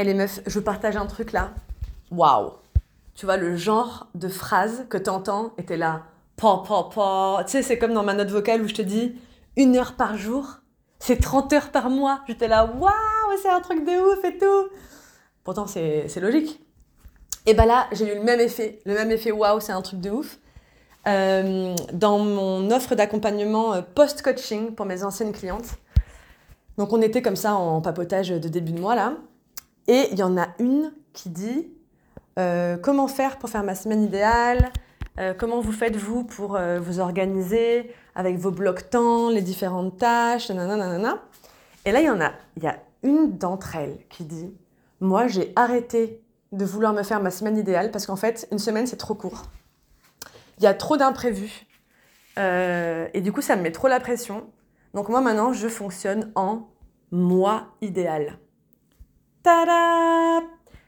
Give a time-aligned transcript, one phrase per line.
[0.00, 1.50] Eh les meufs, je vous partage un truc là.
[2.10, 2.52] Waouh
[3.14, 6.04] Tu vois, le genre de phrase que t'entends et là.
[6.38, 7.44] Pa, pa.
[7.44, 9.14] Tu sais, c'est comme dans ma note vocale où je te dis
[9.58, 10.60] une heure par jour,
[11.00, 12.20] c'est 30 heures par mois.
[12.26, 14.70] J'étais là, waouh, c'est un truc de ouf et tout.
[15.44, 16.64] Pourtant, c'est logique.
[17.44, 18.80] Et bah là, j'ai eu le même effet.
[18.86, 20.38] Le même effet, waouh, c'est un truc de ouf.
[21.08, 25.74] Euh, dans mon offre d'accompagnement euh, post-coaching pour mes anciennes clientes.
[26.78, 29.12] Donc on était comme ça en papotage de début de mois là.
[29.88, 31.68] Et il y en a une qui dit
[32.38, 34.72] euh, comment faire pour faire ma semaine idéale,
[35.38, 41.22] comment vous faites vous pour vous organiser avec vos blocs temps, les différentes tâches, nanana.
[41.84, 44.50] Et là il y en a, il y a une d'entre elles qui dit
[44.98, 48.86] moi j'ai arrêté de vouloir me faire ma semaine idéale parce qu'en fait une semaine
[48.86, 49.44] c'est trop court
[50.60, 51.66] il y a trop d'imprévus.
[52.38, 54.44] Euh, et du coup, ça me met trop la pression.
[54.94, 56.68] Donc moi, maintenant, je fonctionne en
[57.10, 58.38] moi idéal.
[59.42, 60.42] Tada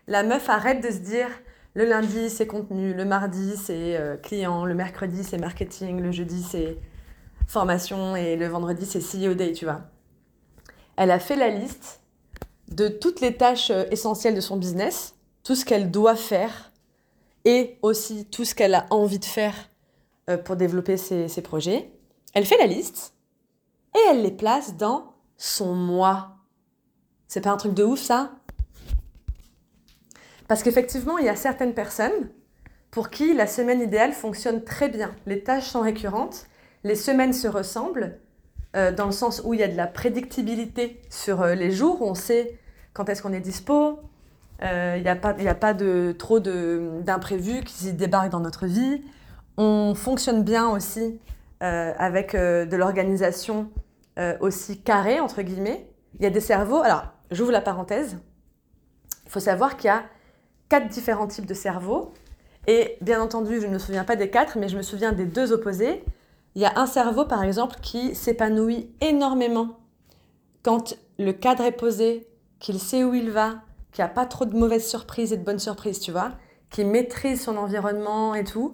[0.07, 1.29] La meuf arrête de se dire
[1.75, 6.43] le lundi, c'est contenu, le mardi, c'est euh, client, le mercredi, c'est marketing, le jeudi,
[6.43, 6.77] c'est
[7.47, 9.81] formation et le vendredi, c'est CEO Day, tu vois.
[10.97, 12.03] Elle a fait la liste
[12.69, 15.15] de toutes les tâches euh, essentielles de son business,
[15.45, 16.73] tout ce qu'elle doit faire
[17.45, 19.55] et aussi tout ce qu'elle a envie de faire
[20.31, 21.91] euh, pour développer ses, projets.
[22.35, 23.15] Elle fait la liste
[23.95, 26.37] et elle les place dans son moi.
[27.29, 28.33] C'est pas un truc de ouf ça?
[30.53, 32.29] Parce qu'effectivement, il y a certaines personnes
[32.91, 35.15] pour qui la semaine idéale fonctionne très bien.
[35.25, 36.47] Les tâches sont récurrentes,
[36.85, 38.19] les semaines se ressemblent,
[38.77, 42.03] euh, dans le sens où il y a de la prédictibilité sur euh, les jours,
[42.03, 42.59] on sait
[42.93, 44.01] quand est-ce qu'on est dispo,
[44.61, 49.03] il euh, n'y a pas, a de, trop d'imprévus qui débarquent dans notre vie.
[49.57, 51.19] On fonctionne bien aussi
[51.61, 53.71] avec de l'organisation
[54.41, 55.89] aussi carrée, entre guillemets.
[56.19, 56.83] Il y a des cerveaux.
[56.83, 58.19] Alors, j'ouvre la parenthèse.
[59.25, 60.03] Il faut savoir qu'il y a
[60.73, 62.15] quatre différents types de cerveaux.
[62.67, 65.27] Et bien entendu, je ne me souviens pas des quatre, mais je me souviens des
[65.27, 66.03] deux opposés.
[66.55, 69.81] Il y a un cerveau, par exemple, qui s'épanouit énormément
[70.63, 72.27] quand le cadre est posé,
[72.59, 73.57] qu'il sait où il va,
[73.93, 76.31] qui a pas trop de mauvaises surprises et de bonnes surprises, tu vois,
[76.71, 78.73] qui maîtrise son environnement et tout.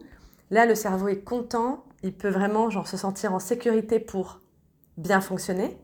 [0.52, 4.40] Là, le cerveau est content, il peut vraiment genre se sentir en sécurité pour
[4.98, 5.76] bien fonctionner.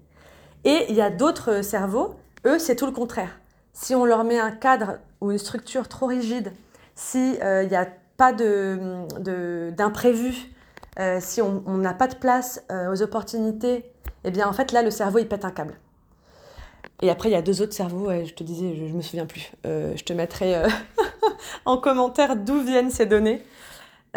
[0.62, 2.14] Et il y a d'autres cerveaux,
[2.46, 3.40] eux, c'est tout le contraire.
[3.74, 6.52] Si on leur met un cadre ou une structure trop rigide,
[6.94, 7.86] si euh, il n'y a
[8.16, 13.84] pas d'imprévu, de, euh, si on n'a pas de place euh, aux opportunités,
[14.24, 15.78] eh bien en fait là, le cerveau, il pète un câble.
[17.02, 19.26] Et après, il y a deux autres cerveaux, je te disais, je, ne me souviens
[19.26, 19.52] plus.
[19.66, 20.68] Euh, je te mettrai euh,
[21.66, 23.42] en commentaire d'où viennent ces données.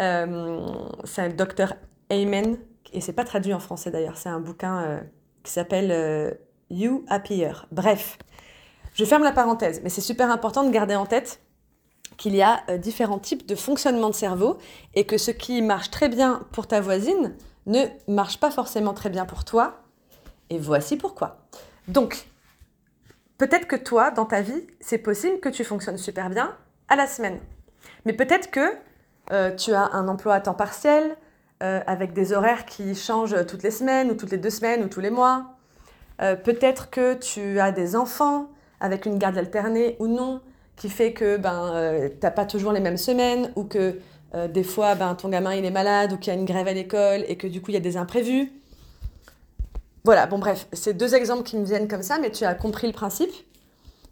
[0.00, 0.66] Euh,
[1.04, 1.74] c'est un docteur
[2.10, 2.56] Amen,
[2.92, 5.02] et c'est pas traduit en français d'ailleurs, c'est un bouquin
[5.42, 6.38] qui s'appelle
[6.70, 7.52] You Happier.
[7.70, 8.16] Bref,
[8.98, 11.40] je ferme la parenthèse, mais c'est super important de garder en tête
[12.16, 14.58] qu'il y a différents types de fonctionnement de cerveau
[14.94, 17.34] et que ce qui marche très bien pour ta voisine
[17.66, 19.82] ne marche pas forcément très bien pour toi.
[20.50, 21.38] Et voici pourquoi.
[21.86, 22.26] Donc,
[23.38, 26.56] Peut-être que toi, dans ta vie, c'est possible que tu fonctionnes super bien
[26.88, 27.38] à la semaine.
[28.04, 28.74] Mais peut-être que
[29.30, 31.16] euh, tu as un emploi à temps partiel,
[31.62, 34.88] euh, avec des horaires qui changent toutes les semaines, ou toutes les deux semaines, ou
[34.88, 35.54] tous les mois.
[36.20, 38.50] Euh, peut-être que tu as des enfants
[38.80, 40.40] avec une garde alternée ou non,
[40.76, 43.98] qui fait que ben, tu n'as pas toujours les mêmes semaines, ou que
[44.48, 46.72] des fois ben, ton gamin il est malade, ou qu'il y a une grève à
[46.72, 48.52] l'école, et que du coup il y a des imprévus.
[50.04, 52.86] Voilà, bon bref, c'est deux exemples qui me viennent comme ça, mais tu as compris
[52.86, 53.32] le principe.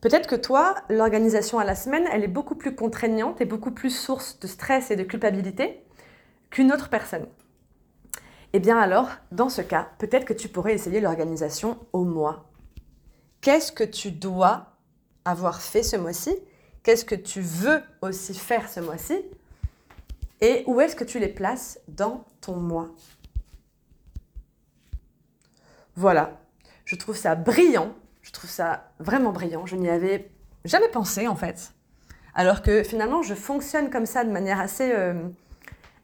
[0.03, 3.91] Peut-être que toi, l'organisation à la semaine, elle est beaucoup plus contraignante et beaucoup plus
[3.91, 5.83] source de stress et de culpabilité
[6.51, 7.27] qu'une autre personne.
[8.53, 12.45] Eh bien alors, dans ce cas, peut-être que tu pourrais essayer l'organisation au mois.
[13.47, 14.73] Qu'est-ce que tu dois
[15.25, 16.37] avoir fait ce mois-ci?
[16.83, 19.23] Qu'est-ce que tu veux aussi faire ce mois-ci?
[20.41, 22.89] Et où est-ce que tu les places dans ton mois?
[25.95, 26.41] Voilà,
[26.85, 29.65] je trouve ça brillant, je trouve ça vraiment brillant.
[29.65, 30.29] Je n'y avais
[30.65, 31.71] jamais pensé en fait.
[32.35, 35.23] Alors que finalement, je fonctionne comme ça de manière assez euh,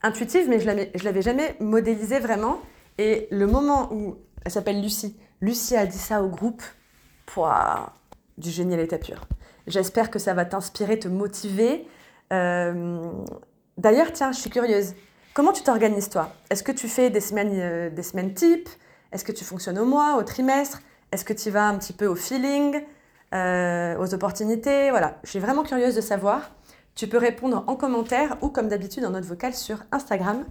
[0.05, 2.61] intuitive, mais je ne l'avais jamais modélisé vraiment.
[2.99, 6.62] Et le moment où elle s'appelle Lucie, Lucie a dit ça au groupe,
[7.27, 7.93] pouah,
[8.39, 9.27] du génie à l'état pur.
[9.67, 11.87] J'espère que ça va t'inspirer, te motiver.
[12.33, 13.11] Euh,
[13.79, 14.95] d'ailleurs, tiens, je suis curieuse.
[15.35, 16.31] Comment tu t'organises toi?
[16.51, 18.69] Est-ce que tu fais des semaines, euh, types
[19.13, 20.81] est-ce que tu fonctionnes au mois, au trimestre?
[21.13, 22.83] Est-ce que tu vas un petit peu au feeling,
[23.35, 24.91] euh, aux opportunités?
[24.91, 26.51] Voilà, je suis vraiment curieuse de savoir.
[26.95, 30.47] Tu peux répondre en commentaire ou comme d'habitude en note vocale sur Instagram,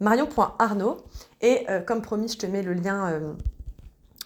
[0.00, 0.98] marion.arnaud.
[1.40, 3.34] Et euh, comme promis, je te mets le lien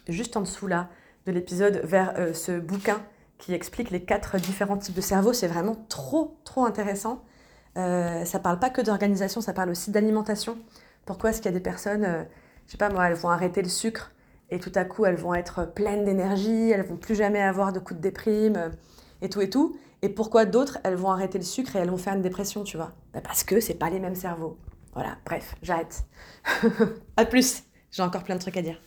[0.09, 0.89] juste en dessous là
[1.27, 3.01] de l'épisode vers ce bouquin
[3.39, 5.33] qui explique les quatre différents types de cerveau.
[5.33, 7.23] C'est vraiment trop, trop intéressant.
[7.77, 10.59] Euh, ça parle pas que d'organisation, ça parle aussi d'alimentation.
[11.05, 12.25] Pourquoi est-ce qu'il y a des personnes, euh,
[12.67, 14.13] je sais pas moi, elles vont arrêter le sucre
[14.51, 17.81] et tout à coup elles vont être pleines d'énergie, elles vont plus jamais avoir de
[17.81, 18.71] coups de déprime euh,
[19.21, 19.77] et tout et tout.
[20.03, 22.77] Et pourquoi d'autres, elles vont arrêter le sucre et elles vont faire une dépression, tu
[22.77, 22.93] vois?
[23.13, 24.59] Bah, Parce que c'est pas les mêmes cerveaux.
[24.95, 26.05] Voilà, bref, j'arrête.
[27.17, 28.81] à plus, j'ai encore plein de trucs à dire.